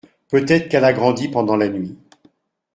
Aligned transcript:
Peut-être 0.29 0.67
qu’elle 0.67 0.83
a 0.83 0.93
grandi 0.93 1.27
pendant 1.29 1.55
la 1.55 1.69
nuit. 1.69 1.95